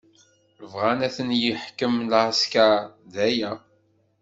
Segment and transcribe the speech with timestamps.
[0.71, 2.73] Bɣan ad ten-yeḥkem lɛesker,
[3.13, 3.51] d aya.